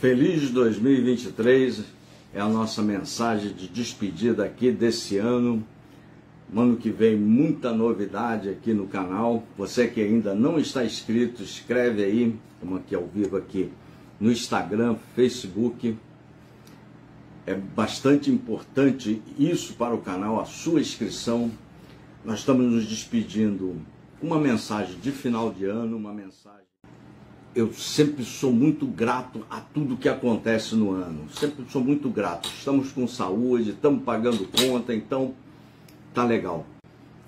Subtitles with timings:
[0.00, 1.82] Feliz 2023
[2.32, 5.66] é a nossa mensagem de despedida aqui desse ano.
[6.54, 9.42] Ano que vem, muita novidade aqui no canal.
[9.56, 12.36] Você que ainda não está inscrito, escreve aí.
[12.54, 13.72] Estamos aqui ao vivo aqui
[14.20, 15.98] no Instagram, Facebook.
[17.44, 21.50] É bastante importante isso para o canal, a sua inscrição.
[22.24, 23.74] Nós estamos nos despedindo
[24.22, 26.67] uma mensagem de final de ano, uma mensagem
[27.54, 31.28] eu sempre sou muito grato a tudo que acontece no ano.
[31.30, 32.48] Sempre sou muito grato.
[32.48, 35.34] Estamos com saúde, estamos pagando conta, então
[36.14, 36.66] tá legal.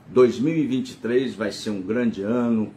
[0.09, 2.73] 2023 vai ser um grande ano.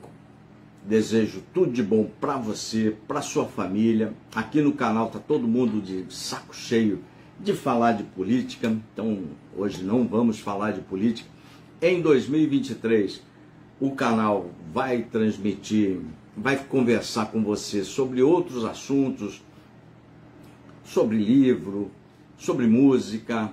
[0.86, 4.14] Desejo tudo de bom para você, para sua família.
[4.36, 7.02] Aqui no canal tá todo mundo de saco cheio
[7.40, 8.76] de falar de política.
[8.94, 9.24] Então,
[9.56, 11.30] hoje não vamos falar de política.
[11.82, 13.22] Em 2023,
[13.80, 16.00] o canal vai transmitir
[16.36, 19.42] vai conversar com você sobre outros assuntos,
[20.84, 21.92] sobre livro,
[22.38, 23.52] sobre música,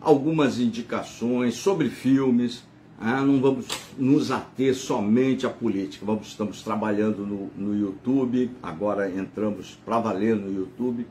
[0.00, 2.64] algumas indicações, sobre filmes.
[2.98, 3.66] Ah, não vamos
[3.98, 6.06] nos ater somente à política.
[6.06, 11.06] Vamos, estamos trabalhando no, no YouTube, agora entramos para valer no YouTube.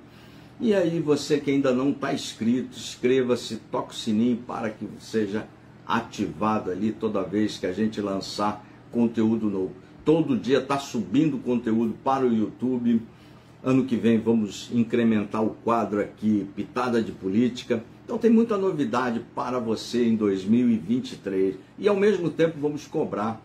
[0.60, 5.46] E aí, você que ainda não está inscrito, inscreva-se, toque o sininho para que seja
[5.88, 11.96] ativado ali toda vez que a gente lançar conteúdo novo todo dia está subindo conteúdo
[12.04, 13.02] para o YouTube.
[13.64, 17.84] Ano que vem vamos incrementar o quadro aqui, Pitada de Política.
[18.06, 21.56] Então tem muita novidade para você em 2023.
[21.80, 23.42] E ao mesmo tempo vamos cobrar,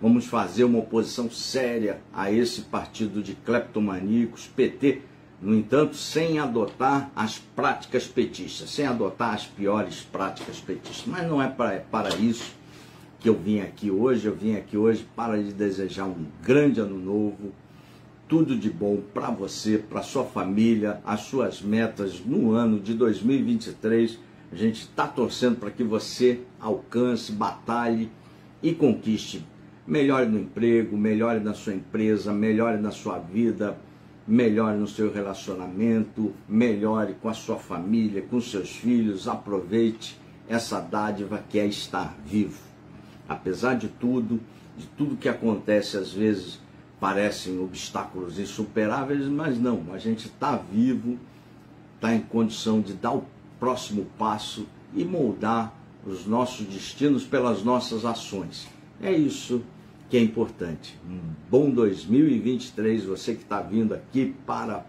[0.00, 5.02] vamos fazer uma oposição séria a esse partido de cleptomaníacos, PT.
[5.44, 11.04] No entanto, sem adotar as práticas petistas, sem adotar as piores práticas petistas.
[11.06, 12.54] Mas não é para, para isso
[13.20, 14.26] que eu vim aqui hoje.
[14.26, 17.52] Eu vim aqui hoje para lhe desejar um grande ano novo,
[18.26, 24.18] tudo de bom para você, para sua família, as suas metas no ano de 2023.
[24.50, 28.10] A gente está torcendo para que você alcance, batalhe
[28.62, 29.44] e conquiste.
[29.86, 33.76] Melhore no emprego, melhore na sua empresa, melhore na sua vida,
[34.26, 39.28] melhore no seu relacionamento, melhore com a sua família, com seus filhos.
[39.28, 40.18] Aproveite
[40.48, 42.74] essa dádiva que é estar vivo
[43.28, 44.40] apesar de tudo,
[44.76, 46.60] de tudo que acontece, às vezes
[47.00, 51.18] parecem obstáculos insuperáveis, mas não, a gente está vivo,
[51.96, 53.24] está em condição de dar o
[53.58, 55.72] próximo passo e moldar
[56.06, 58.68] os nossos destinos pelas nossas ações.
[59.02, 59.62] É isso
[60.08, 60.98] que é importante.
[61.08, 61.20] Um
[61.50, 64.84] bom 2023, você que está vindo aqui para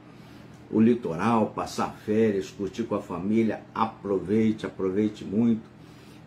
[0.71, 5.61] o litoral, passar férias, curtir com a família, aproveite, aproveite muito.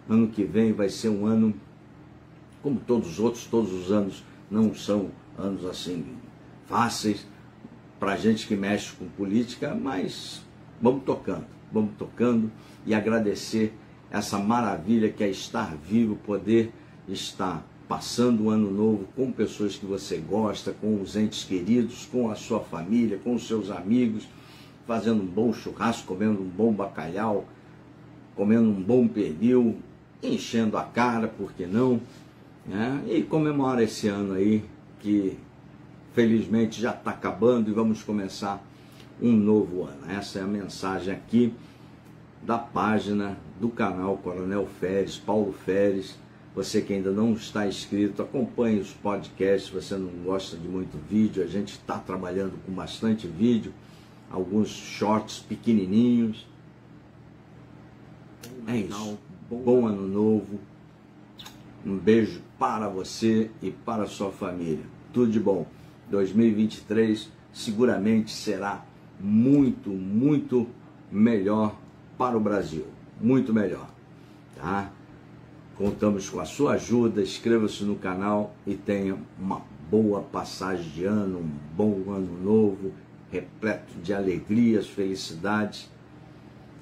[0.08, 1.54] Ano que vem vai ser um ano
[2.62, 6.04] como todos os outros, todos os anos não são anos assim
[6.66, 7.26] fáceis
[7.98, 10.42] para gente que mexe com política, mas
[10.80, 12.50] vamos tocando, vamos tocando
[12.86, 13.72] e agradecer
[14.10, 16.72] essa maravilha que é estar vivo, poder
[17.08, 22.30] estar passando o ano novo com pessoas que você gosta, com os entes queridos, com
[22.30, 24.28] a sua família, com os seus amigos,
[24.86, 27.46] fazendo um bom churrasco, comendo um bom bacalhau,
[28.36, 29.76] comendo um bom pernil,
[30.22, 32.00] enchendo a cara, por que não?
[32.68, 33.02] né?
[33.08, 34.62] e comemora esse ano aí
[35.00, 35.38] que
[36.14, 38.62] felizmente já está acabando e vamos começar
[39.20, 40.10] um novo ano.
[40.10, 41.52] Essa é a mensagem aqui
[42.42, 46.16] da página do canal Coronel Feres, Paulo Feres.
[46.54, 49.70] Você que ainda não está inscrito, acompanhe os podcasts.
[49.70, 53.72] Você não gosta de muito vídeo, a gente está trabalhando com bastante vídeo,
[54.30, 56.46] alguns shorts pequenininhos.
[58.66, 59.18] É isso.
[59.50, 60.58] Bom ano novo.
[61.86, 64.84] Um beijo para você e para a sua família.
[65.12, 65.66] Tudo de bom.
[66.10, 68.84] 2023 seguramente será
[69.20, 70.66] muito, muito
[71.10, 71.76] melhor
[72.16, 72.86] para o Brasil.
[73.20, 73.88] Muito melhor.
[74.56, 74.92] Tá?
[75.78, 77.22] Contamos com a sua ajuda.
[77.22, 82.92] Inscreva-se no canal e tenha uma boa passagem de ano, um bom ano novo,
[83.30, 85.88] repleto de alegrias, felicidades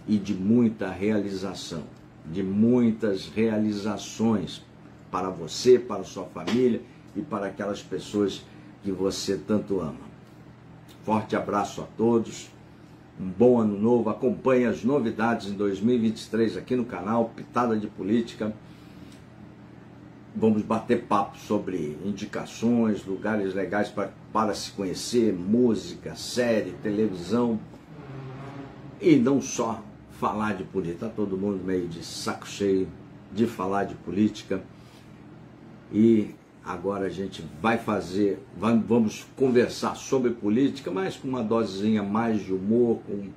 [0.09, 1.83] e de muita realização,
[2.25, 4.65] de muitas realizações
[5.11, 6.81] para você, para sua família
[7.15, 8.43] e para aquelas pessoas
[8.83, 10.07] que você tanto ama.
[11.05, 12.51] Forte abraço a todos,
[13.21, 14.09] um bom ano novo.
[14.09, 18.55] Acompanhe as novidades em 2023 aqui no canal Pitada de Política.
[20.37, 27.59] Vamos bater papo sobre indicações, lugares legais para, para se conhecer, música, série, televisão.
[29.01, 32.87] E não só falar de política, está todo mundo meio de saco cheio
[33.33, 34.63] de falar de política.
[35.91, 36.35] E
[36.67, 42.53] Agora a gente vai fazer, vamos conversar sobre política, mas com uma dosezinha mais de
[42.53, 43.29] humor, com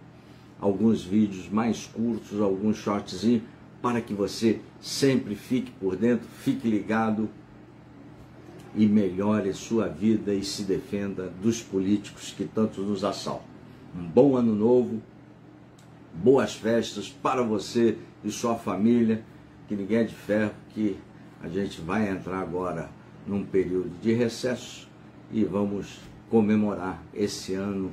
[0.59, 3.43] alguns vídeos mais curtos, alguns shortzinhos,
[3.81, 7.29] para que você sempre fique por dentro, fique ligado
[8.75, 13.47] e melhore sua vida e se defenda dos políticos que tanto nos assaltam.
[13.95, 15.01] Um bom ano novo,
[16.13, 19.23] boas festas para você e sua família,
[19.67, 20.97] que ninguém é de ferro, que
[21.41, 22.89] a gente vai entrar agora
[23.25, 24.87] num período de recesso
[25.31, 25.99] e vamos
[26.29, 27.91] comemorar esse ano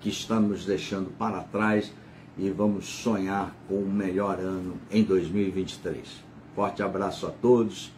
[0.00, 1.92] que estamos deixando para trás
[2.38, 6.08] e vamos sonhar com o um melhor ano em 2023.
[6.54, 7.90] Forte abraço a todos,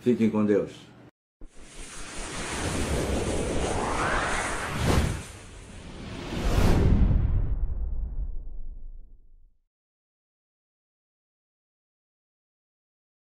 [0.00, 0.72] fiquem com Deus.